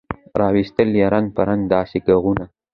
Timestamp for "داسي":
1.73-1.99